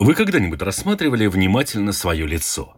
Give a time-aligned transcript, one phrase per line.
[0.00, 2.74] Вы когда-нибудь рассматривали внимательно свое лицо?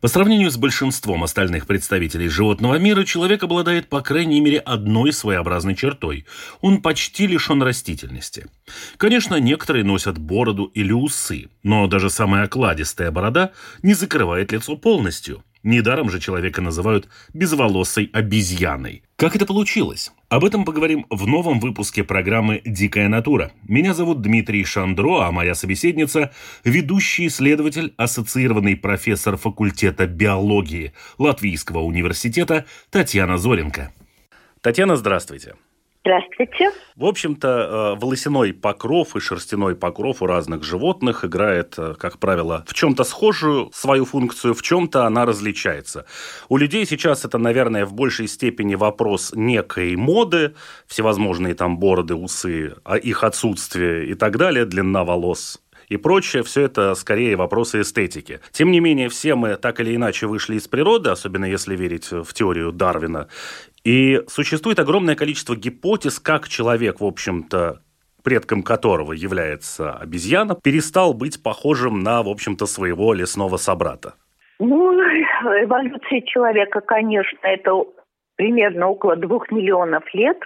[0.00, 5.76] По сравнению с большинством остальных представителей животного мира, человек обладает по крайней мере одной своеобразной
[5.76, 6.26] чертой.
[6.62, 8.48] Он почти лишен растительности.
[8.96, 13.52] Конечно, некоторые носят бороду или усы, но даже самая окладистая борода
[13.84, 19.02] не закрывает лицо полностью– Недаром же человека называют безволосой обезьяной.
[19.16, 20.12] Как это получилось?
[20.28, 23.50] Об этом поговорим в новом выпуске программы «Дикая натура».
[23.66, 26.32] Меня зовут Дмитрий Шандро, а моя собеседница–
[26.64, 33.90] ведущий исследователь, ассоциированный профессор факультета биологии Латвийского университета Татьяна Зоренко.
[34.60, 35.54] Татьяна, здравствуйте.
[36.04, 36.70] Здравствуйте.
[36.96, 42.62] В общем-то, э, волосяной покров и шерстяной покров у разных животных играет, э, как правило,
[42.68, 46.04] в чем-то схожую свою функцию, в чем-то она различается.
[46.50, 50.54] У людей сейчас это, наверное, в большей степени вопрос некой моды,
[50.86, 56.62] всевозможные там бороды, усы, а их отсутствие и так далее, длина волос и прочее, все
[56.62, 58.40] это скорее вопросы эстетики.
[58.52, 62.32] Тем не менее, все мы так или иначе вышли из природы, особенно если верить в
[62.32, 63.28] теорию Дарвина,
[63.84, 67.80] и существует огромное количество гипотез, как человек, в общем-то,
[68.22, 74.14] предком которого является обезьяна, перестал быть похожим на, в общем-то, своего лесного собрата?
[74.58, 74.92] Ну,
[75.62, 77.84] эволюция человека, конечно, это
[78.36, 80.38] примерно около двух миллионов лет.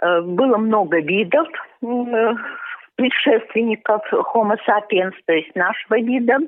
[0.00, 1.48] Э, было много видов
[2.94, 6.38] предшественников Homo sapiens, то есть нашего вида.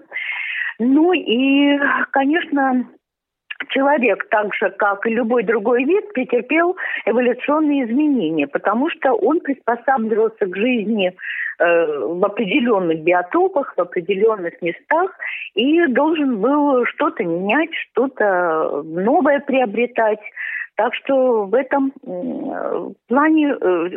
[0.79, 1.79] Ну и,
[2.13, 2.87] конечно,
[3.71, 6.77] человек, так же как и любой другой вид, претерпел
[7.07, 11.09] эволюционные изменения, потому что он приспосабливался к жизни
[11.59, 15.11] э, в определенных биотопах, в определенных местах
[15.55, 20.21] и должен был что-то менять, что-то новое приобретать.
[20.77, 21.93] Так что в этом
[23.09, 23.91] плане э,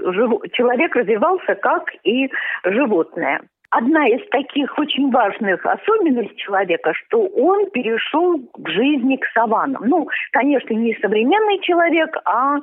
[0.53, 2.29] человек развивался как и
[2.63, 9.83] животное одна из таких очень важных особенностей человека, что он перешел к жизни к саванам.
[9.85, 12.57] Ну, конечно, не современный человек, а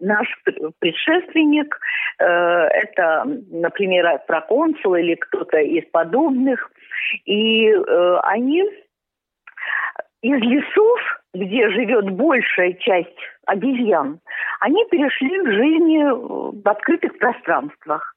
[0.00, 0.26] наш
[0.78, 1.78] предшественник.
[2.18, 6.70] Э, это, например, проконсул или кто-то из подобных.
[7.24, 8.64] И э, они
[10.22, 11.00] из лесов,
[11.34, 14.20] где живет большая часть обезьян,
[14.60, 16.04] они перешли к жизни
[16.60, 18.14] в открытых пространствах.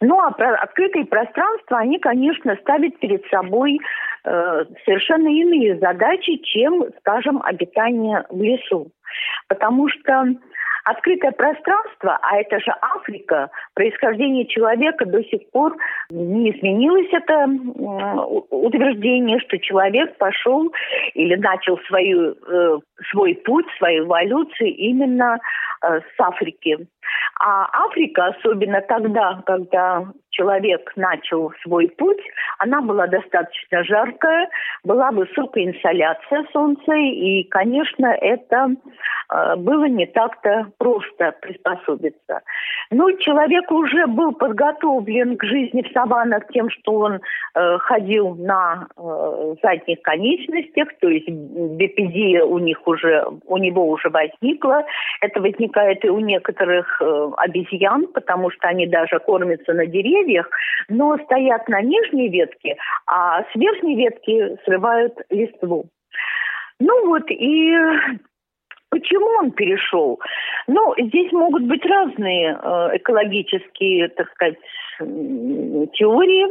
[0.00, 3.78] Ну а про открытые пространства, они, конечно, ставят перед собой
[4.24, 8.90] э, совершенно иные задачи, чем, скажем, обитание в лесу.
[9.48, 10.26] Потому что
[10.84, 15.76] открытое пространство, а это же Африка, происхождение человека до сих пор
[16.10, 17.46] не изменилось это
[18.50, 20.72] утверждение, что человек пошел
[21.14, 22.78] или начал свою, э,
[23.10, 25.38] свой путь, свою эволюцию именно
[25.82, 26.78] э, с Африки.
[27.38, 30.04] А Африка, особенно тогда, когда
[30.40, 32.22] человек начал свой путь,
[32.58, 34.48] она была достаточно жаркая,
[34.84, 38.68] была высокая инсоляция солнца, и, конечно, это
[39.32, 42.40] э, было не так-то просто приспособиться.
[42.90, 47.20] Но человек уже был подготовлен к жизни в саваннах тем, что он
[47.54, 54.08] э, ходил на э, задних конечностях, то есть бипедия у них уже, у него уже
[54.08, 54.84] возникла.
[55.20, 57.02] Это возникает и у некоторых
[57.36, 60.29] обезьян, потому что они даже кормятся на деревьях,
[60.88, 62.76] но стоят на нижней ветке,
[63.06, 65.86] а с верхней ветки срывают листву.
[66.78, 67.74] Ну вот и
[68.90, 70.20] Почему он перешел?
[70.66, 74.56] Ну, здесь могут быть разные э, экологические, так сказать,
[74.98, 76.46] теории.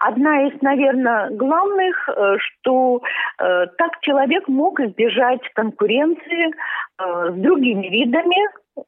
[0.00, 3.00] Одна из, наверное, главных, э, что
[3.38, 6.52] э, так человек мог избежать конкуренции
[6.98, 8.36] с другими видами,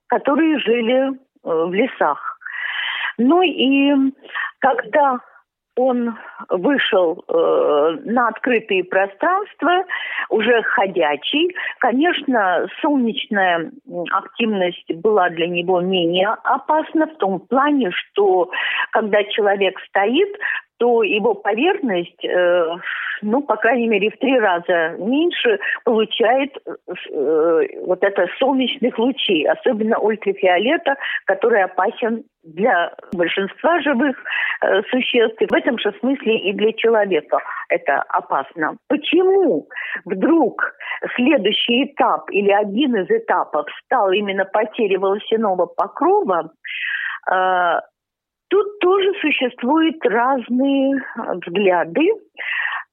[0.08, 2.35] которые жили в лесах.
[3.18, 4.12] Ну и
[4.58, 5.18] когда
[5.76, 6.16] он
[6.48, 9.84] вышел э, на открытые пространства,
[10.30, 11.54] уже ходячий.
[11.80, 13.70] Конечно, солнечная
[14.10, 18.50] активность была для него менее опасна в том плане, что
[18.90, 20.34] когда человек стоит,
[20.78, 22.76] то его поверхность, э,
[23.22, 29.98] ну, по крайней мере, в три раза меньше получает э, вот это солнечных лучей, особенно
[29.98, 34.16] ультрафиолета, который опасен для большинства живых
[34.62, 37.38] э, существ, в этом же смысле и для человека.
[37.68, 38.76] это опасно.
[38.88, 39.66] Почему
[40.04, 40.62] вдруг
[41.16, 46.50] следующий этап или один из этапов стал именно потеря волосяного покрова,
[47.30, 47.80] э,
[48.48, 52.08] Тут тоже существуют разные взгляды.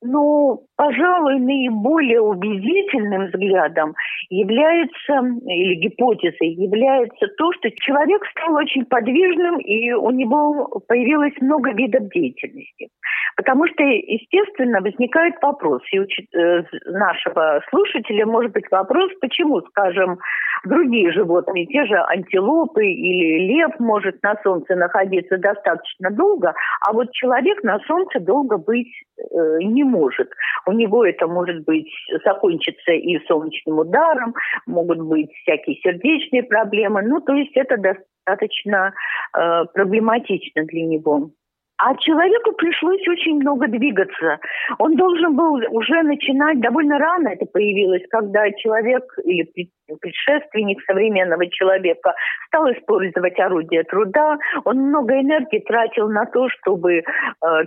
[0.01, 3.95] Ну, пожалуй, наиболее убедительным взглядом
[4.29, 5.13] является,
[5.45, 12.09] или гипотезой является то, что человек стал очень подвижным, и у него появилось много видов
[12.09, 12.89] деятельности.
[13.35, 20.19] Потому что, естественно, возникает вопрос, и у э, нашего слушателя может быть вопрос, почему, скажем,
[20.65, 27.11] другие животные, те же антилопы или лев может на солнце находиться достаточно долго, а вот
[27.11, 30.29] человек на солнце долго быть э, не может.
[30.65, 31.89] У него это может быть
[32.23, 34.33] закончиться и солнечным ударом,
[34.65, 37.01] могут быть всякие сердечные проблемы.
[37.03, 38.93] Ну, то есть это достаточно
[39.37, 41.31] э, проблематично для него.
[41.77, 44.39] А человеку пришлось очень много двигаться.
[44.77, 49.49] Он должен был уже начинать, довольно рано это появилось, когда человек или
[49.99, 52.13] предшественник современного человека
[52.47, 54.37] стал использовать орудия труда.
[54.65, 57.03] Он много энергии тратил на то, чтобы э,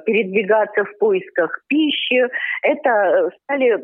[0.07, 2.29] передвигаться в поисках пищи.
[2.63, 3.77] Это стали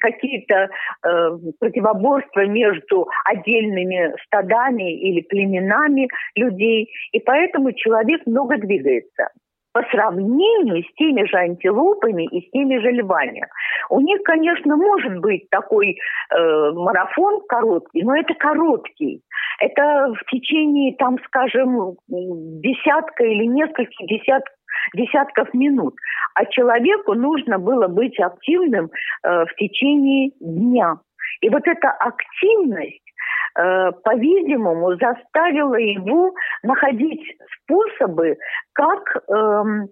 [0.00, 0.68] какие-то
[1.04, 1.30] э,
[1.60, 6.90] противоборства между отдельными стадами или племенами людей.
[7.12, 9.28] И поэтому человек много двигается
[9.76, 13.44] по сравнению с теми же антилопами и с теми же львами.
[13.90, 15.98] У них, конечно, может быть такой
[16.34, 19.20] э, марафон короткий, но это короткий.
[19.60, 24.54] Это в течение, там, скажем, десятка или нескольких десятков
[24.94, 25.94] десятков минут.
[26.34, 28.88] А человеку нужно было быть активным
[29.24, 30.96] э, в течение дня.
[31.42, 33.05] И вот эта активность
[33.54, 37.22] по-видимому, заставило его находить
[37.64, 38.36] способы,
[38.74, 39.88] как эм,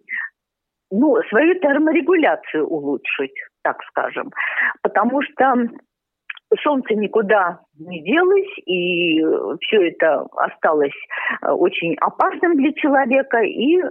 [0.91, 4.31] ну, свою терморегуляцию улучшить, так скажем.
[4.83, 5.55] Потому что
[6.63, 9.21] солнце никуда не делось, и
[9.63, 10.93] все это осталось
[11.43, 13.87] э, очень опасным для человека, и э,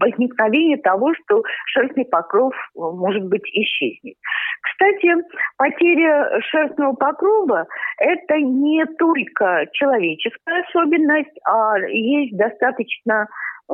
[0.00, 4.16] возникновение того, что шерстный покров, э, может быть, исчезнет.
[4.62, 5.08] Кстати,
[5.56, 7.66] потеря шерстного покрова–
[7.98, 13.26] это не только человеческая особенность, а есть достаточно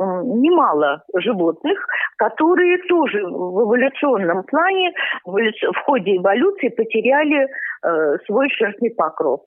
[0.03, 1.77] немало животных,
[2.17, 4.93] которые тоже в эволюционном плане
[5.25, 9.41] в ходе эволюции потеряли э, свой шерстный покров.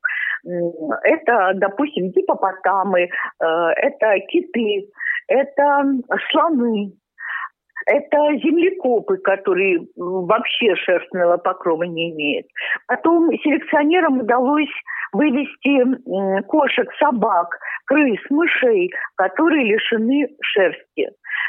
[1.03, 3.09] Это, допустим, гипопотамы, э,
[3.77, 4.89] это киты,
[5.29, 5.85] это
[6.31, 6.93] слоны,
[7.87, 12.47] это землекопы, которые вообще шерстного покрова не имеют.
[12.87, 14.69] Потом селекционерам удалось
[15.13, 21.09] вывести кошек, собак, крыс, мышей, которые лишены шерсти.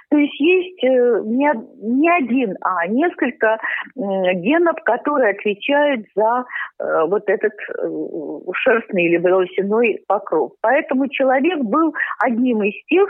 [0.09, 3.59] То есть есть э, не, один, а несколько
[3.95, 6.43] генов, которые отвечают за
[6.79, 10.51] э, вот этот э, шерстный или волосяной покров.
[10.61, 13.09] Поэтому человек был одним из тех,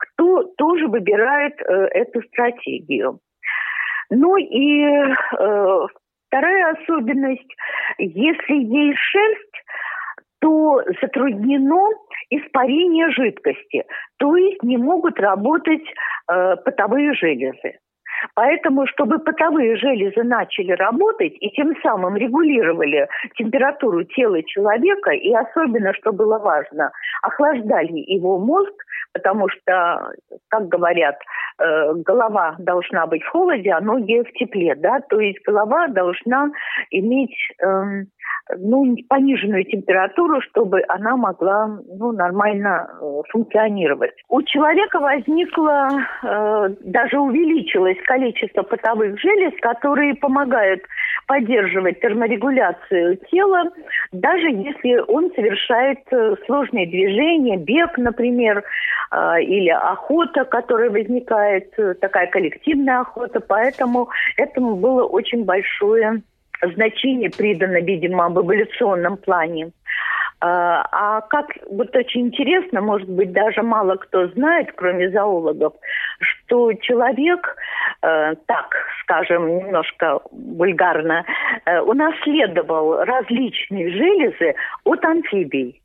[0.00, 3.20] кто тоже выбирает эту стратегию.
[4.10, 5.86] Ну и э,
[6.26, 7.56] вторая особенность,
[7.98, 9.64] если есть шерсть,
[10.40, 11.88] то затруднено
[12.30, 13.84] испарение жидкости,
[14.18, 15.84] то есть не могут работать
[16.28, 17.78] э, потовые железы.
[18.34, 25.92] Поэтому, чтобы потовые железы начали работать и тем самым регулировали температуру тела человека, и особенно,
[25.94, 26.92] что было важно,
[27.22, 28.72] охлаждали его мозг,
[29.12, 30.12] потому что,
[30.48, 31.16] как говорят,
[31.58, 36.50] э, голова должна быть в холоде, а ноги в тепле, да, то есть голова должна
[36.90, 38.04] иметь э,
[38.58, 41.66] ну, пониженную температуру, чтобы она могла
[41.98, 44.12] ну, нормально э, функционировать.
[44.28, 45.88] У человека возникло,
[46.22, 50.82] э, даже увеличилось количество потовых желез, которые помогают
[51.26, 53.64] поддерживать терморегуляцию тела,
[54.12, 58.64] даже если он совершает э, сложные движения, бег, например,
[59.12, 63.40] э, или охота, которая возникает, э, такая коллективная охота.
[63.40, 66.22] Поэтому этому было очень большое
[66.74, 69.72] значение придано, видимо, в эволюционном плане.
[70.42, 75.74] А, а как, вот очень интересно, может быть, даже мало кто знает, кроме зоологов,
[76.18, 77.56] что человек,
[78.02, 81.26] э, так скажем, немножко вульгарно,
[81.66, 85.79] э, унаследовал различные железы от амфибий.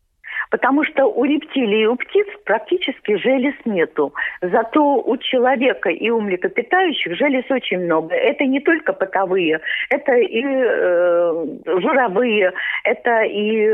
[0.49, 4.13] Потому что у рептилий и у птиц практически желез нету.
[4.41, 8.15] Зато у человека и у млекопитающих желез очень много.
[8.15, 13.71] Это не только потовые, это и э, жировые, это и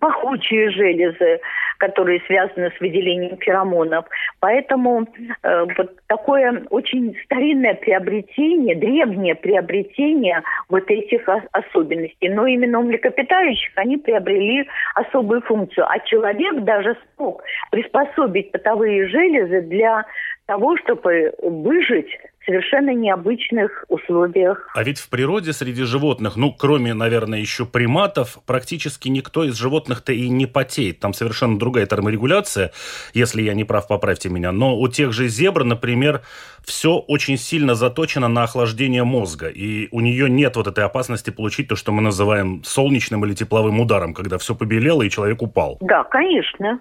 [0.00, 1.40] пахучие железы,
[1.78, 4.06] которые связаны с выделением феромонов.
[4.40, 5.06] Поэтому
[5.42, 12.28] э, вот такое очень старинное приобретение, древнее приобретение вот этих особенностей.
[12.28, 15.86] Но именно у млекопитающих они приобрели особую функцию.
[15.88, 20.04] А человек даже смог приспособить потовые железы для
[20.46, 22.10] того, чтобы выжить
[22.46, 24.70] совершенно необычных условиях.
[24.74, 30.12] А ведь в природе среди животных, ну, кроме, наверное, еще приматов, практически никто из животных-то
[30.12, 31.00] и не потеет.
[31.00, 32.72] Там совершенно другая терморегуляция,
[33.12, 34.52] если я не прав, поправьте меня.
[34.52, 36.22] Но у тех же зебр, например,
[36.64, 41.68] все очень сильно заточено на охлаждение мозга, и у нее нет вот этой опасности получить
[41.68, 45.78] то, что мы называем солнечным или тепловым ударом, когда все побелело и человек упал.
[45.80, 46.80] Да, конечно.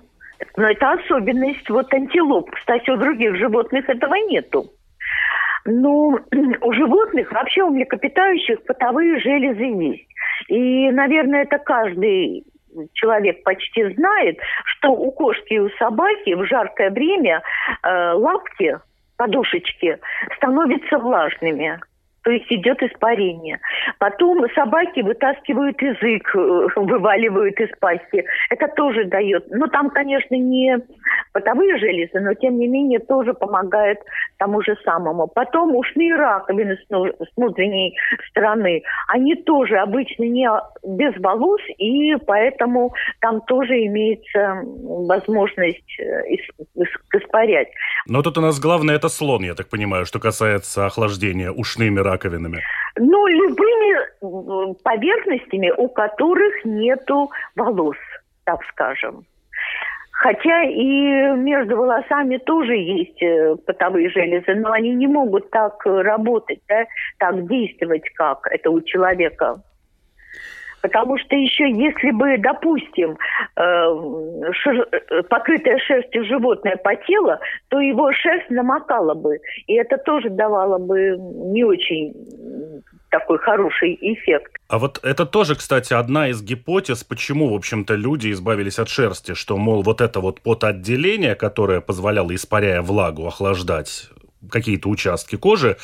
[0.58, 2.50] Но это особенность вот антилоп.
[2.52, 4.72] Кстати, у других животных этого нету.
[5.66, 6.20] Ну,
[6.62, 10.08] у животных, вообще у млекопитающих потовые железы есть.
[10.48, 12.46] И, наверное, это каждый
[12.94, 17.42] человек почти знает, что у кошки и у собаки в жаркое время
[17.84, 18.78] э, лапки,
[19.18, 19.98] подушечки
[20.36, 21.80] становятся влажными
[22.26, 23.60] то есть идет испарение.
[24.00, 28.26] Потом собаки вытаскивают язык, э, вываливают из пасти.
[28.50, 29.46] Это тоже дает.
[29.50, 30.78] Ну, там, конечно, не
[31.34, 34.00] потовые железы, но, тем не менее, тоже помогает
[34.38, 35.28] тому же самому.
[35.28, 37.98] Потом ушные раковины с внутренней
[38.30, 40.50] стороны, они тоже обычно не
[40.84, 46.36] без волос, и поэтому там тоже имеется возможность э,
[47.14, 47.70] испарять.
[48.08, 52.62] Но тут у нас главное это слон, я так понимаю, что касается охлаждения ушными раковинами.
[52.98, 57.98] Ну, любыми поверхностями, у которых нету волос,
[58.46, 59.26] так скажем.
[60.12, 66.62] Хотя и между волосами тоже есть э, потовые железы, но они не могут так работать,
[66.70, 66.86] да,
[67.18, 69.62] так действовать, как это у человека.
[70.82, 73.18] Потому что еще если бы, допустим,
[73.58, 74.88] э, шер,
[75.30, 79.40] покрытое шерстью животное потело, то его шерсть намокала бы.
[79.66, 82.14] И это тоже давало бы не очень
[83.20, 84.52] такой хороший эффект.
[84.68, 89.34] А вот это тоже, кстати, одна из гипотез, почему, в общем-то, люди избавились от шерсти,
[89.34, 94.10] что, мол, вот это вот потоотделение, которое позволяло, испаряя влагу, охлаждать
[94.52, 95.78] какие-то участки кожи,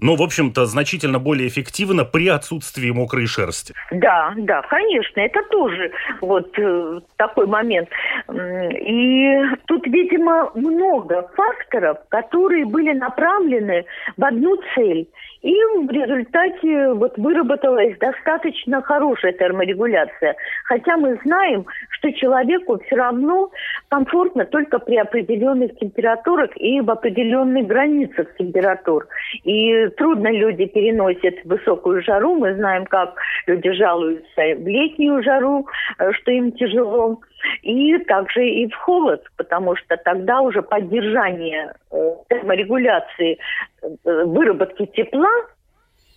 [0.00, 3.74] но, в общем-то, значительно более эффективно при отсутствии мокрой шерсти.
[3.90, 5.90] Да, да, конечно, это тоже
[6.20, 7.88] вот э, такой момент.
[8.28, 13.84] И тут, видимо, много факторов, которые были направлены
[14.16, 15.08] в одну цель.
[15.42, 20.34] И в результате вот выработалась достаточно хорошая терморегуляция.
[20.64, 23.50] Хотя мы знаем, что человеку все равно
[23.88, 29.06] комфортно только при определенных температурах и в определенных границах температур.
[29.44, 32.36] И трудно люди переносят высокую жару.
[32.36, 33.14] Мы знаем, как
[33.46, 35.66] люди жалуются в летнюю жару,
[35.98, 37.20] э, что им тяжело.
[37.62, 43.38] И также и в холод, потому что тогда уже поддержание э, терморегуляции
[43.82, 45.30] э, выработки тепла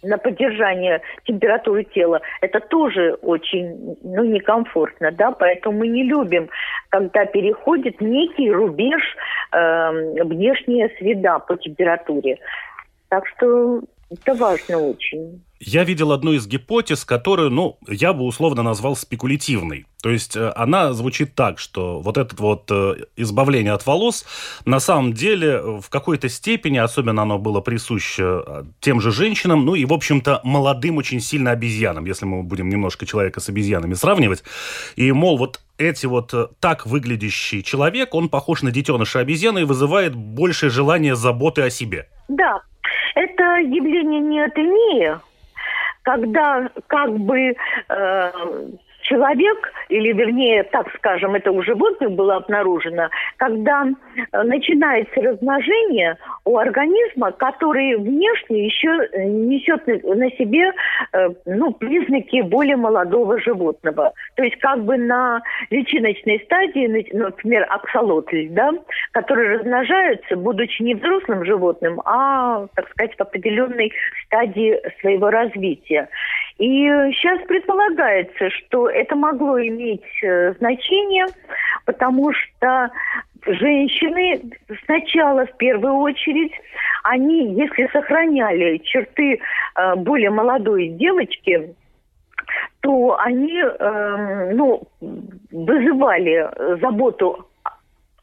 [0.04, 6.50] на поддержание температуры тела, это тоже очень ну, некомфортно, да, поэтому мы не любим,
[6.90, 9.02] когда переходит некий рубеж
[9.52, 12.40] э, внешняя среда по температуре.
[13.12, 15.44] Так что это важно очень.
[15.60, 19.86] Я видел одну из гипотез, которую, ну, я бы условно назвал спекулятивной.
[20.02, 24.26] То есть э, она звучит так, что вот это вот э, избавление от волос
[24.64, 29.76] на самом деле в какой-то степени, особенно оно было присуще э, тем же женщинам, ну
[29.76, 34.42] и, в общем-то, молодым очень сильно обезьянам, если мы будем немножко человека с обезьянами сравнивать.
[34.96, 40.16] И, мол, вот эти вот так выглядящий человек, он похож на детеныша обезьяны и вызывает
[40.16, 42.08] большее желание заботы о себе.
[42.30, 42.62] Да,
[43.16, 45.18] это явление неотомии,
[46.04, 47.56] когда как бы
[47.90, 48.32] э,
[49.12, 56.58] человек, или вернее, так скажем, это у животных было обнаружено, когда э, начинается размножение у
[56.58, 60.72] организма, который внешне еще несет на себе
[61.14, 64.14] э, ну, признаки более молодого животного.
[64.36, 68.72] То есть как бы на личиночной стадии, например, аксолотль, да,
[69.12, 73.92] который размножается, будучи не взрослым животным, а, так сказать, в определенной
[74.26, 76.08] стадии своего развития.
[76.62, 76.68] И
[77.14, 81.26] сейчас предполагается, что это могло иметь э, значение,
[81.88, 82.92] потому что
[83.48, 84.44] женщины
[84.86, 86.52] сначала, в первую очередь,
[87.04, 91.74] они, если сохраняли черты э, более молодой девочки,
[92.82, 94.84] то они э, ну,
[95.50, 96.48] вызывали
[96.80, 97.48] заботу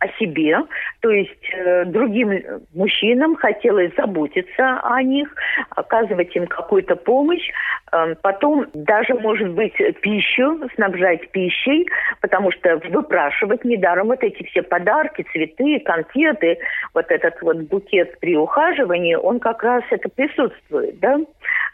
[0.00, 0.58] о себе,
[1.00, 2.32] то есть э, другим
[2.74, 5.28] мужчинам хотелось заботиться о них,
[5.70, 7.50] оказывать им какую-то помощь,
[7.92, 11.88] э, потом даже, может быть, пищу, снабжать пищей,
[12.20, 16.58] потому что выпрашивать недаром вот эти все подарки, цветы, конфеты,
[16.94, 21.18] вот этот вот букет при ухаживании, он как раз это присутствует, да,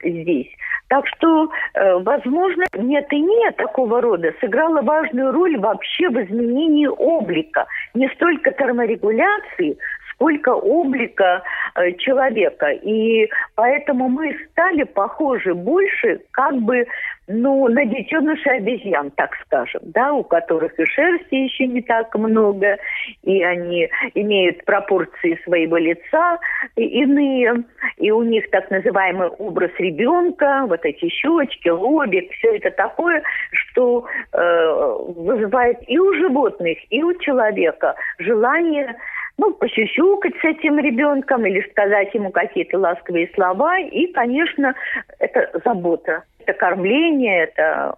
[0.03, 0.49] здесь.
[0.89, 6.87] Так что, э, возможно, нет и нет такого рода сыграла важную роль вообще в изменении
[6.87, 7.67] облика.
[7.95, 9.79] Не столько терморегуляции,
[10.15, 11.43] сколько облика
[11.75, 12.71] э, человека.
[12.71, 16.87] И поэтому мы стали похожи больше как бы
[17.27, 22.79] ну, на детенышей обезьян, так скажем, да, у которых и шерсти еще не так много,
[23.23, 26.39] и они имеют пропорции своего лица
[26.77, 27.65] иные,
[27.97, 34.07] и у них так называемый образ ребенка, вот эти щечки, лобик, все это такое, что
[34.33, 38.97] э, вызывает и у животных, и у человека желание
[39.37, 43.79] ну, посюсюкать с этим ребенком или сказать ему какие-то ласковые слова.
[43.81, 44.75] И, конечно,
[45.19, 46.23] это забота.
[46.45, 47.95] Это кормление, это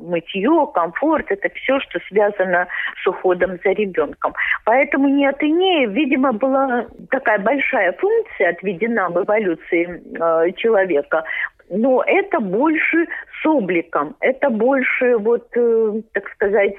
[0.00, 2.68] мытье, комфорт, это все, что связано
[3.02, 4.34] с уходом за ребенком.
[4.64, 11.24] Поэтому неотынея, видимо, была такая большая функция отведена в эволюции э, человека.
[11.70, 13.06] Но это больше
[13.40, 16.76] с обликом, это больше, вот, э, так сказать,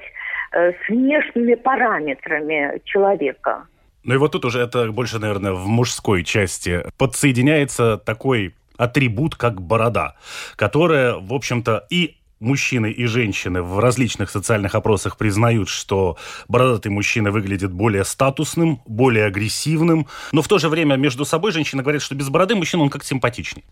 [0.52, 3.66] э, с внешними параметрами человека.
[4.02, 9.60] Ну и вот тут уже это больше, наверное, в мужской части подсоединяется такой атрибут, как
[9.60, 10.14] борода,
[10.56, 16.16] которая, в общем-то, и мужчины и женщины в различных социальных опросах признают, что
[16.48, 21.82] бородатый мужчина выглядит более статусным, более агрессивным, но в то же время между собой женщина
[21.82, 23.64] говорит, что без бороды мужчина он как симпатичней.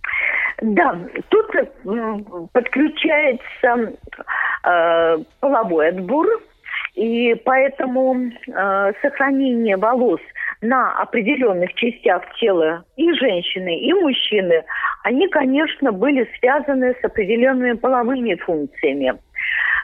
[0.60, 0.98] Да,
[1.28, 1.46] тут
[2.52, 3.96] подключается
[4.64, 6.26] э, половой отбор,
[6.94, 10.20] и поэтому э, сохранение волос
[10.60, 14.64] на определенных частях тела и женщины, и мужчины,
[15.04, 19.14] они, конечно, были связаны с определенными половыми функциями.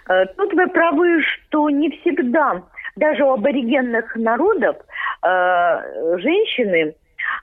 [0.08, 2.62] Э, тут вы правы, что не всегда,
[2.96, 4.76] даже у аборигенных народов,
[5.22, 6.94] э, женщины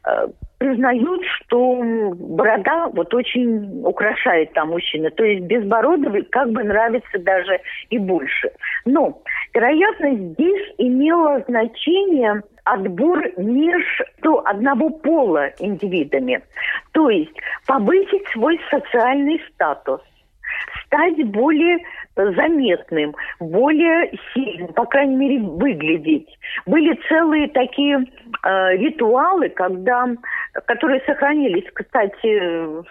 [0.06, 0.28] э,
[0.62, 1.82] признают, что
[2.14, 5.10] борода вот очень украшает там мужчина.
[5.10, 8.52] То есть безбородовый как бы нравится даже и больше.
[8.86, 9.24] Но,
[9.56, 16.42] вероятно, здесь имело значение отбор между одного пола индивидами.
[16.92, 20.02] То есть повысить свой социальный статус
[20.86, 21.80] стать более
[22.16, 26.28] заметным, более сильным, по крайней мере, выглядеть.
[26.66, 28.00] Были целые такие
[28.44, 30.08] э, ритуалы, когда,
[30.66, 32.84] которые сохранились, кстати,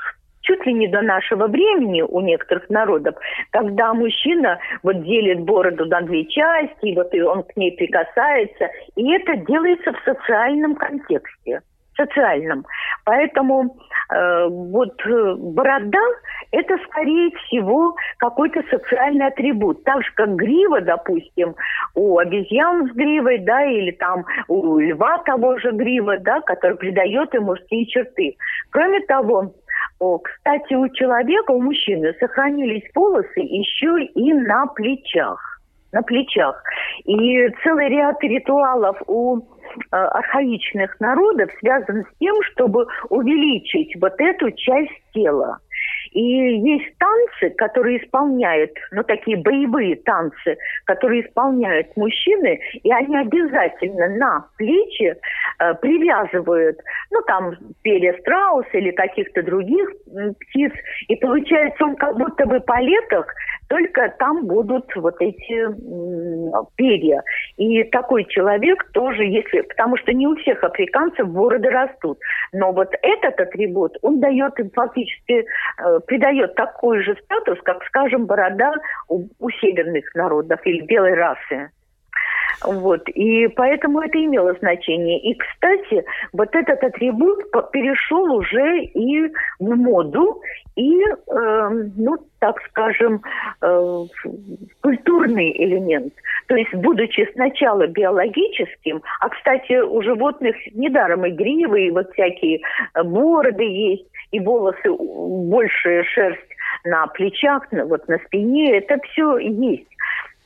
[0.43, 3.15] чуть ли не до нашего времени у некоторых народов,
[3.51, 8.71] когда мужчина вот делит бороду на две части, и вот и он к ней прикасается,
[8.97, 11.61] и это делается в социальном контексте
[12.01, 12.65] социальном.
[13.05, 13.77] Поэтому
[14.13, 15.99] э, вот э, борода–
[16.53, 19.85] это, скорее всего, какой-то социальный атрибут.
[19.85, 21.55] Так же, как грива, допустим,
[21.95, 27.35] у обезьян с гривой, да, или там у льва того же грива, да, который придает
[27.35, 28.37] им мужские черты.
[28.71, 29.53] Кроме того,
[30.19, 35.47] кстати, у человека, у мужчины сохранились волосы еще и на плечах
[35.93, 36.63] на плечах.
[37.05, 39.43] И целый ряд ритуалов у
[39.93, 45.59] Э, архаичных народов связан с тем, чтобы увеличить вот эту часть тела.
[46.13, 54.09] И есть танцы, которые исполняют, ну, такие боевые танцы, которые исполняют мужчины, и они обязательно
[54.17, 55.15] на плечи
[55.59, 56.79] э, привязывают,
[57.11, 59.89] ну, там, перья страуса или каких-то других
[60.41, 60.73] птиц.
[61.09, 63.33] И получается, он как будто бы по летах,
[63.71, 65.65] только там будут вот эти
[66.75, 67.23] перья.
[67.57, 69.61] И такой человек тоже, если...
[69.61, 72.19] Потому что не у всех африканцев бороды растут.
[72.53, 78.27] Но вот этот атрибут, он дает им фактически э, придает такой же статус, как, скажем,
[78.27, 78.75] борода
[79.09, 81.71] у, у северных народов или белой расы.
[82.65, 83.09] Вот.
[83.11, 85.19] И поэтому это имело значение.
[85.21, 90.41] И, кстати, вот этот атрибут перешел уже и в моду,
[90.77, 93.23] и, э, ну, так скажем,
[93.63, 94.05] э,
[94.83, 96.13] культурный элемент.
[96.49, 102.61] То есть, будучи сначала биологическим, а, кстати, у животных недаром и гривы, и вот всякие
[103.05, 106.41] бороды есть, и волосы, больше шерсть
[106.85, 109.90] на плечах, вот на спине, это все есть.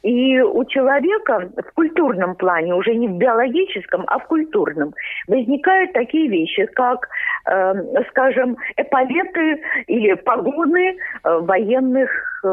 [0.05, 4.93] И у человека в культурном плане, уже не в биологическом, а в культурном,
[5.29, 7.09] возникают такие вещи, как
[7.51, 7.73] э,
[8.11, 12.11] скажем, эполеты или погоны э, военных
[12.45, 12.49] э,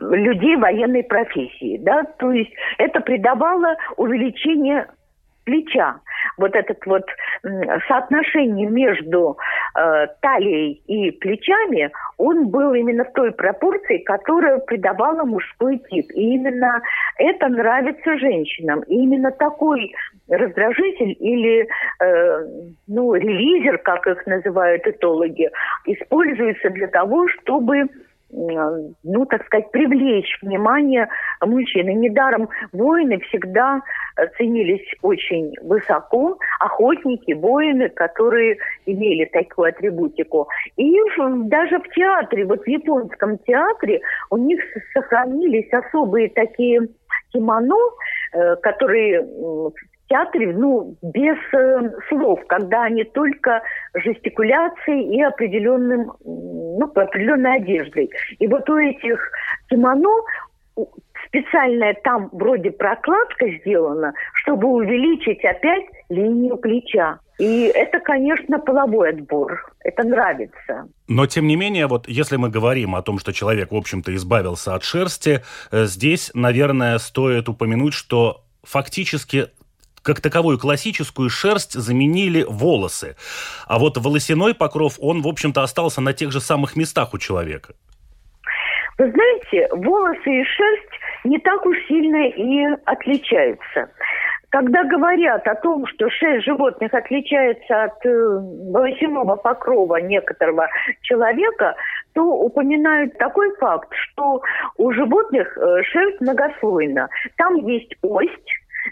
[0.00, 4.86] людей военной профессии, да, то есть это придавало увеличение
[5.44, 6.00] плеча.
[6.38, 7.04] Вот этот вот
[7.86, 9.36] соотношение между
[9.76, 16.06] э, талией и плечами, он был именно в той пропорции, которая придавала мужской тип.
[16.14, 16.80] И именно
[17.18, 18.80] это нравится женщинам.
[18.82, 19.94] И именно такой
[20.28, 21.68] раздражитель или
[22.00, 22.46] э,
[22.88, 25.50] ну, релизер, как их называют этологи,
[25.84, 27.84] используется для того, чтобы
[28.34, 31.08] ну, так сказать, привлечь внимание
[31.40, 31.88] мужчин.
[31.88, 33.80] И недаром воины всегда
[34.36, 40.48] ценились очень высоко, охотники, воины, которые имели такую атрибутику.
[40.76, 40.94] И
[41.48, 44.60] даже в театре, вот в японском театре у них
[44.92, 46.88] сохранились особые такие
[47.32, 47.76] кимоно,
[48.32, 49.26] э, которые
[50.14, 53.62] театре, ну, без э, слов, когда они только
[53.94, 58.10] жестикуляцией и определенным, ну, определенной одеждой.
[58.38, 59.18] И вот у этих
[59.68, 60.08] кимоно
[61.26, 67.18] специальная там вроде прокладка сделана, чтобы увеличить опять линию плеча.
[67.40, 69.72] И это, конечно, половой отбор.
[69.82, 70.86] Это нравится.
[71.08, 74.74] Но, тем не менее, вот если мы говорим о том, что человек, в общем-то, избавился
[74.74, 75.40] от шерсти,
[75.72, 79.48] э, здесь, наверное, стоит упомянуть, что фактически
[80.04, 83.16] как таковую классическую шерсть заменили волосы.
[83.66, 87.74] А вот волосяной покров, он, в общем-то, остался на тех же самых местах у человека.
[88.98, 93.88] Вы знаете, волосы и шерсть не так уж сильно и отличаются.
[94.50, 98.38] Когда говорят о том, что шерсть животных отличается от э,
[98.70, 100.68] волосяного покрова некоторого
[101.02, 101.74] человека,
[102.12, 104.42] то упоминают такой факт, что
[104.76, 107.08] у животных э, шерсть многослойна.
[107.36, 108.30] Там есть ось,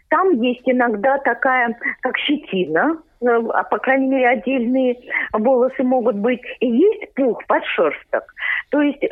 [0.09, 4.99] там есть иногда такая, как щетина, э, а по крайней мере отдельные
[5.33, 8.25] волосы могут быть, и есть пух, подшерсток.
[8.71, 9.07] То есть э,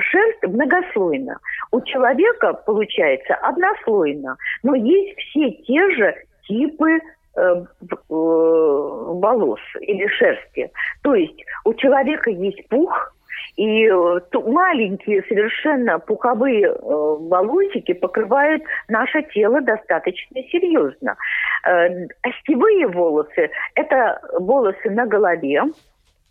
[0.00, 1.38] шерсть многослойна.
[1.70, 6.14] У человека получается однослойно, но есть все те же
[6.48, 7.00] типы э,
[7.36, 7.64] э,
[8.08, 10.70] волос или шерсти.
[11.02, 13.12] То есть у человека есть пух,
[13.56, 21.16] и э, маленькие совершенно пуховые э, волосики покрывают наше тело достаточно серьезно.
[21.66, 25.62] Э, остевые волосы– это волосы на голове,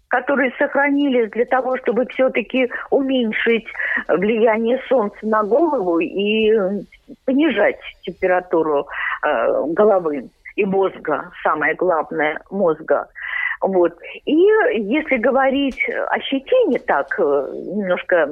[0.08, 3.66] которые сохранились для того, чтобы все-таки уменьшить
[4.08, 6.54] влияние солнца на голову и
[7.26, 8.88] понижать температуру
[9.24, 13.08] э, головы и мозга, самое главное, мозга.
[13.66, 13.94] Вот.
[14.26, 18.30] И если говорить о щетине так, э, немножко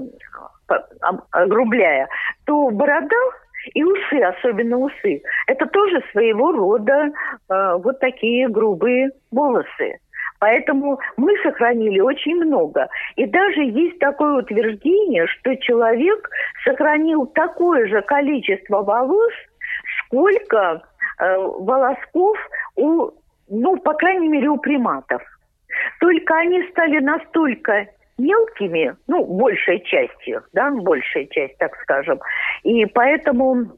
[1.31, 2.07] огрубляя,
[2.45, 3.15] то борода
[3.73, 7.09] и усы, особенно усы, это тоже своего рода
[7.49, 9.97] э, вот такие грубые волосы.
[10.39, 12.87] Поэтому мы сохранили очень много.
[13.15, 16.29] И даже есть такое утверждение, что человек
[16.63, 19.33] сохранил такое же количество волос,
[20.05, 20.83] сколько
[21.19, 22.37] э, волосков
[22.75, 23.11] у
[23.53, 25.21] ну, по крайней мере, у приматов.
[25.99, 27.87] Только они стали настолько
[28.17, 32.19] мелкими, ну, большей частью, да, большая часть, так скажем,
[32.63, 33.77] и поэтому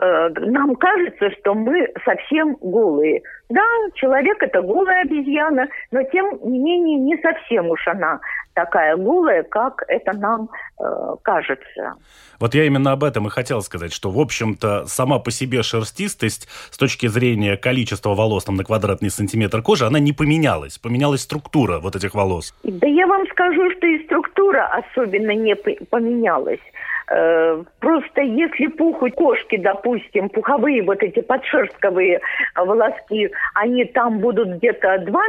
[0.00, 3.22] э, нам кажется, что мы совсем голые.
[3.48, 3.62] Да,
[3.94, 8.20] человек это голая обезьяна, но тем не менее не совсем уж она
[8.56, 10.48] такая голая, как это нам
[10.80, 10.84] э,
[11.22, 11.94] кажется.
[12.40, 16.48] Вот я именно об этом и хотел сказать, что, в общем-то, сама по себе шерстистость
[16.70, 20.78] с точки зрения количества волос там, на квадратный сантиметр кожи, она не поменялась.
[20.78, 22.54] Поменялась структура вот этих волос.
[22.64, 26.60] Да я вам скажу, что и структура особенно не поменялась.
[27.08, 32.20] Э, просто если пухуть кошки, допустим, пуховые вот эти подшерстковые
[32.56, 35.20] волоски, они там будут где-то 2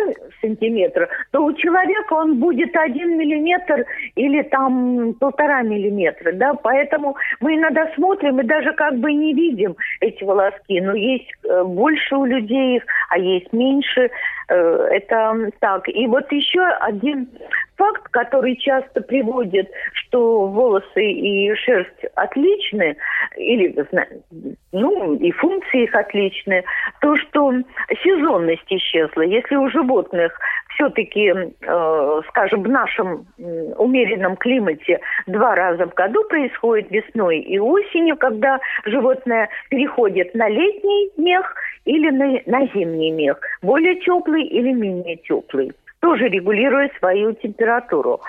[0.42, 7.56] сантиметра, то у человека он будет 1 миллиметр или там полтора миллиметра, да, поэтому мы
[7.56, 12.26] иногда смотрим и даже как бы не видим эти волоски, но есть э, больше у
[12.26, 14.10] людей их, а есть меньше,
[14.50, 15.88] э, это так.
[15.88, 17.30] И вот еще один
[17.76, 22.98] факт, который часто приводит, что волосы и шерсть отличны,
[23.38, 23.76] или,
[24.72, 26.64] ну, и функции их отличны,
[27.02, 27.54] то, что
[28.04, 29.22] сезонность исчезла.
[29.22, 30.38] Если у животных
[30.76, 38.18] все-таки, э, скажем, в нашем умеренном климате два раза в году происходит весной и осенью,
[38.18, 45.16] когда животное переходит на летний мех или на, на зимний мех, более теплый или менее
[45.18, 45.72] теплый.
[46.00, 48.22] То тоже регулируя свою температуру.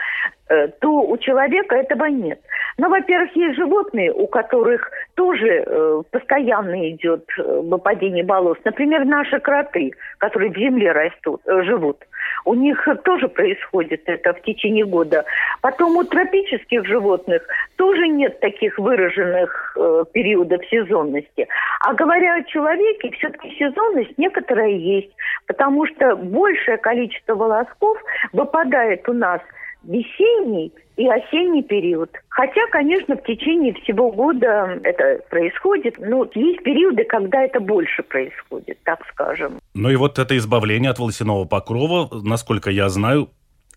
[0.49, 2.41] Э, то у человека этого нет.
[2.79, 8.57] Но, во-первых, есть животные, у которых тоже э, постоянно идет э, выпадение волос.
[8.65, 11.99] Например, наши кроты, которые в земле растут, э, живут.
[12.45, 15.25] У них тоже происходит это в течение года.
[15.61, 17.43] Потом у тропических животных
[17.77, 21.47] тоже нет таких выраженных э, периодов сезонности.
[21.81, 25.13] А говоря о человеке, все-таки сезонность некоторая есть,
[25.47, 27.99] потому что большее количество волосков
[28.33, 29.43] выпадает у нас–
[29.89, 32.11] весенний и осенний период.
[32.29, 35.99] Хотя, конечно, в течение всего года это происходит.
[35.99, 39.59] Но есть периоды, когда это больше происходит, так скажем.
[39.75, 43.31] Ну и вот это избавление от волосяного покрова, насколько я знаю,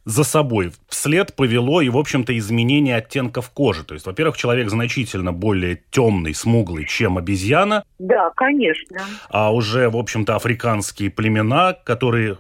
[0.04, 3.84] за собой вслед повело и, в общем-то, изменение оттенков кожи.
[3.86, 7.84] То есть, во-первых, человек значительно более темный, смуглый, чем обезьяна.
[8.00, 9.00] Да, конечно.
[9.30, 12.38] А уже, в общем-то, африканские племена, которые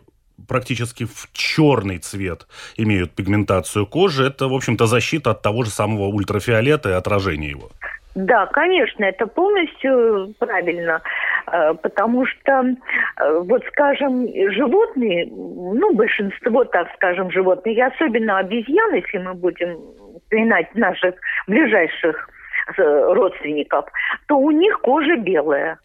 [0.51, 6.07] практически в черный цвет имеют пигментацию кожи, это, в общем-то, защита от того же самого
[6.07, 7.69] ультрафиолета и отражения его.
[8.15, 11.01] Да, конечно, это полностью правильно,
[11.47, 18.95] э, потому что, э, вот, скажем, животные, ну, большинство, так скажем, животных, и особенно обезьяны,
[18.95, 19.77] если мы будем
[20.19, 21.15] вспоминать наших
[21.47, 22.29] ближайших
[22.77, 23.85] э, родственников,
[24.27, 25.79] то у них кожа белая.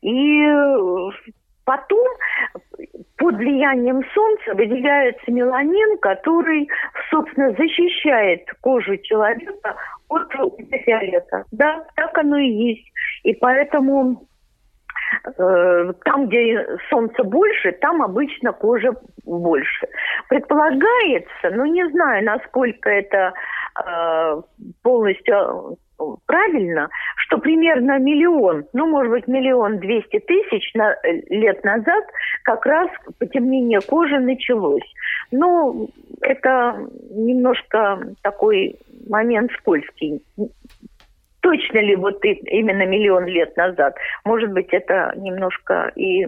[0.00, 0.46] И
[1.64, 2.06] потом
[3.16, 6.68] под влиянием солнца выделяется меланин, который,
[7.10, 9.76] собственно, защищает кожу человека
[10.08, 11.44] от ультрафиолета.
[11.52, 12.86] Да, так оно и есть.
[13.22, 14.26] И поэтому
[15.38, 18.92] э, там, где солнца больше, там обычно кожа
[19.24, 19.86] больше.
[20.28, 23.32] Предполагается, но не знаю, насколько это
[23.84, 24.42] э,
[24.82, 25.78] полностью
[26.26, 26.88] правильно,
[27.34, 32.04] что примерно миллион, ну, может быть, миллион двести тысяч на, э, лет назад
[32.44, 34.84] как раз потемнение кожи началось.
[35.30, 35.88] Ну,
[36.20, 36.78] это
[37.10, 38.76] немножко такой
[39.08, 40.22] момент скользкий.
[41.40, 43.96] Точно ли вот именно миллион лет назад?
[44.24, 46.26] Может быть, это немножко и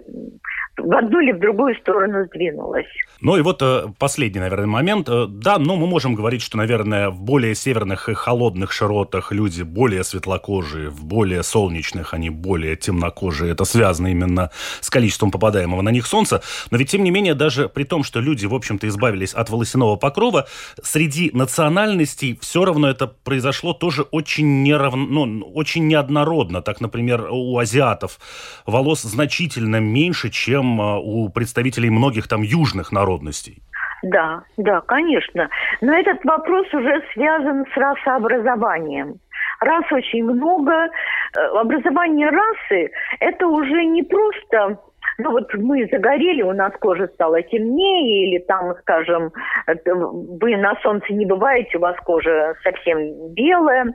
[0.77, 2.85] в одну или в другую сторону сдвинулась.
[3.19, 5.09] Ну и вот э, последний, наверное, момент.
[5.09, 9.63] Э, да, ну мы можем говорить, что, наверное, в более северных и холодных широтах люди
[9.63, 13.51] более светлокожие, в более солнечных они более темнокожие.
[13.51, 16.43] Это связано именно с количеством попадаемого на них солнца.
[16.69, 19.95] Но ведь, тем не менее, даже при том, что люди, в общем-то, избавились от волосяного
[19.95, 20.47] покрова,
[20.83, 26.61] среди национальностей все равно это произошло тоже очень неравно, ну, очень неоднородно.
[26.61, 28.19] Так, например, у азиатов
[28.67, 33.61] волос значительно меньше, чем чем а, у представителей многих там южных народностей.
[34.03, 35.49] Да, да, конечно.
[35.81, 39.15] Но этот вопрос уже связан с расообразованием.
[39.59, 40.71] Рас очень много.
[40.71, 40.89] Э,
[41.59, 44.77] образование расы– это уже не просто
[45.19, 49.31] ну вот мы загорели, у нас кожа стала темнее, или там, скажем,
[49.85, 53.91] вы на солнце не бываете, у вас кожа совсем белая, э,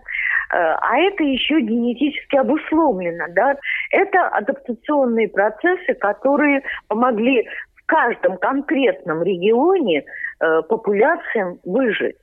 [0.57, 3.57] а это еще генетически обусловлено, да,
[3.91, 10.05] это адаптационные процессы, которые помогли в каждом конкретном регионе
[10.41, 12.17] э, популяциям выжить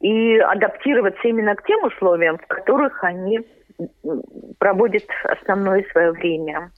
[0.00, 3.40] и адаптироваться именно к тем условиям, в которых они
[4.58, 6.70] проводят основное свое время.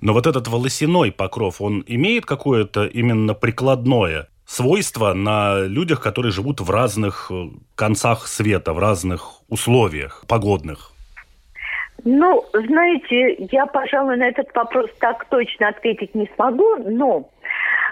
[0.00, 6.60] Но вот этот волосяной покров, он имеет какое-то именно прикладное свойство на людях, которые живут
[6.60, 10.92] в разных э, концах света, в разных условиях погодных?
[12.04, 17.30] Ну, знаете, я, пожалуй, на этот вопрос так точно ответить не смогу, но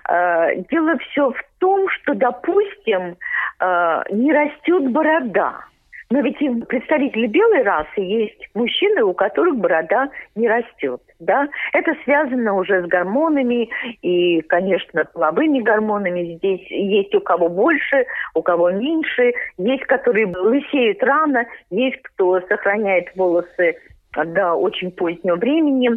[0.08, 3.16] э, дело все в том, что, допустим,
[3.60, 5.64] э, не растет борода.
[6.10, 11.00] Но ведь и представители белой расы есть мужчины, у которых борода не растет.
[11.20, 11.48] Да?
[11.72, 13.70] Это связано уже с гормонами
[14.02, 16.36] и, конечно, половыми гормонами.
[16.36, 19.32] Здесь есть у кого больше, у кого меньше.
[19.56, 23.76] Есть, которые лысеют рано, есть, кто сохраняет волосы
[24.12, 25.90] до очень позднего времени.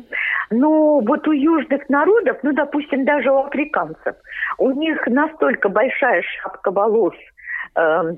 [0.52, 4.15] Но вот у южных народов, ну, допустим, даже у африканцев,
[4.60, 7.15] у них настолько большая шапка волос,
[7.76, 8.13] э,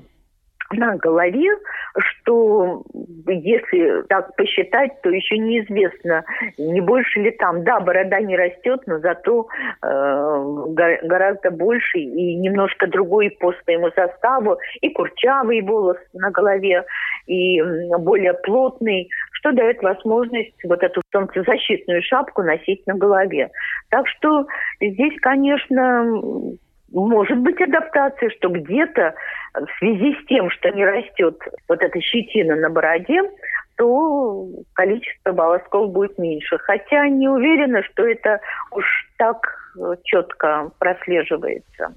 [0.72, 1.50] на голове,
[1.98, 2.82] что
[3.26, 6.24] если так посчитать, то еще неизвестно,
[6.58, 7.64] не больше ли там.
[7.64, 9.48] Да, борода не растет, но зато
[9.82, 10.64] э,
[11.02, 16.84] гораздо больше и немножко другой по своему составу, и курчавый волос на голове,
[17.26, 17.60] и
[17.98, 23.50] более плотный, что дает возможность вот эту солнцезащитную шапку носить на голове.
[23.90, 24.46] Так что
[24.80, 26.56] здесь, конечно,
[27.00, 29.14] может быть адаптация, что где-то
[29.54, 33.20] в связи с тем, что не растет вот эта щетина на бороде,
[33.76, 36.56] то количество волосков будет меньше.
[36.58, 38.84] Хотя не уверена, что это уж
[39.18, 39.36] так
[40.04, 41.94] четко прослеживается.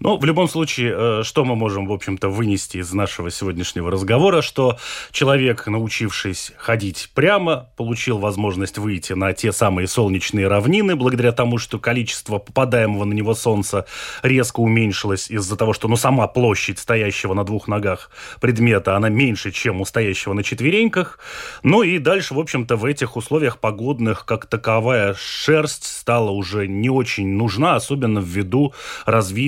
[0.00, 4.42] Но в любом случае, э, что мы можем, в общем-то, вынести из нашего сегодняшнего разговора,
[4.42, 4.78] что
[5.10, 11.78] человек, научившись ходить прямо, получил возможность выйти на те самые солнечные равнины, благодаря тому, что
[11.78, 13.86] количество попадаемого на него солнца
[14.22, 19.50] резко уменьшилось из-за того, что ну, сама площадь стоящего на двух ногах предмета, она меньше,
[19.50, 21.18] чем у стоящего на четвереньках.
[21.64, 26.88] Ну и дальше, в общем-то, в этих условиях погодных, как таковая шерсть стала уже не
[26.88, 28.74] очень нужна, особенно ввиду
[29.06, 29.47] развития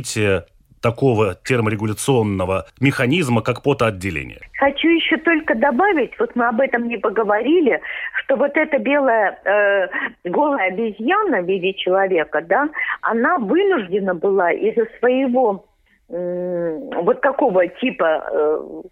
[0.81, 4.41] такого терморегуляционного механизма, как потоотделение.
[4.59, 7.81] Хочу еще только добавить, вот мы об этом не поговорили,
[8.25, 9.89] что вот эта белая э,
[10.25, 12.69] голая обезьяна в виде человека, да,
[13.03, 15.65] она вынуждена была из-за своего
[16.09, 18.83] э, вот такого типа э,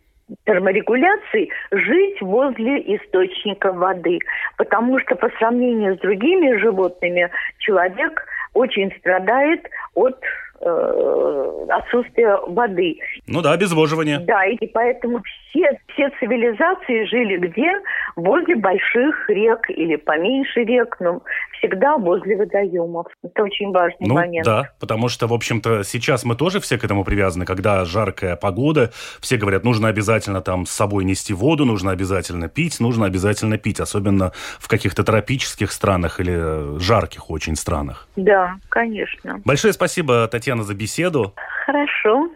[0.44, 4.18] терморегуляции жить возле источника воды,
[4.56, 10.18] потому что по сравнению с другими животными человек очень страдает от
[10.60, 12.98] э, отсутствия воды.
[13.26, 14.18] Ну да, обезвоживание.
[14.20, 17.70] Да, и поэтому все, все цивилизации жили где?
[18.16, 21.22] Возле больших рек или поменьше рек, но
[21.58, 23.06] всегда возле водоемов.
[23.22, 24.44] Это очень важный ну, момент.
[24.44, 28.90] Да, потому что, в общем-то, сейчас мы тоже все к этому привязаны, когда жаркая погода,
[29.20, 33.80] все говорят, нужно обязательно там с собой нести воду, нужно обязательно пить, нужно обязательно пить,
[33.80, 38.08] особенно в каких-то тропических странах или жарких очень странах.
[38.16, 39.40] Да, конечно.
[39.44, 41.34] Большое спасибо, Татьяна, за беседу.
[41.64, 42.30] Хорошо.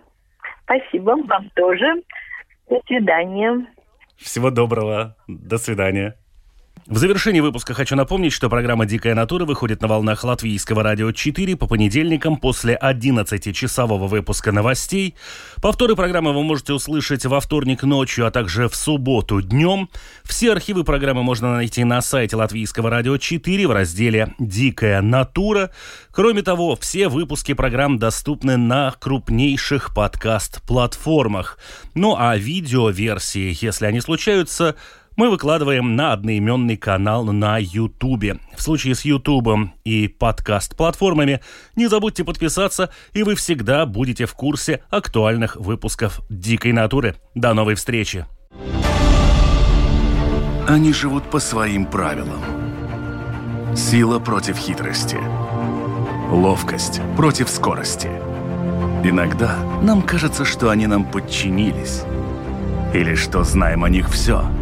[0.64, 2.02] Спасибо вам тоже.
[2.68, 3.66] До свидания.
[4.16, 5.16] Всего доброго.
[5.26, 6.16] До свидания.
[6.88, 11.56] В завершении выпуска хочу напомнить, что программа «Дикая натура» выходит на волнах Латвийского радио 4
[11.56, 15.14] по понедельникам после 11-часового выпуска новостей.
[15.62, 19.90] Повторы программы вы можете услышать во вторник ночью, а также в субботу днем.
[20.24, 25.70] Все архивы программы можно найти на сайте Латвийского радио 4 в разделе «Дикая натура».
[26.10, 31.58] Кроме того, все выпуски программ доступны на крупнейших подкаст-платформах.
[31.94, 34.74] Ну а видео-версии, если они случаются,
[35.16, 38.38] мы выкладываем на одноименный канал на Ютубе.
[38.56, 41.40] В случае с Ютубом и подкаст-платформами
[41.76, 47.16] не забудьте подписаться, и вы всегда будете в курсе актуальных выпусков «Дикой натуры».
[47.34, 48.26] До новой встречи!
[50.66, 52.40] Они живут по своим правилам.
[53.76, 55.18] Сила против хитрости.
[56.30, 58.08] Ловкость против скорости.
[59.04, 62.04] Иногда нам кажется, что они нам подчинились.
[62.94, 64.44] Или что знаем о них все–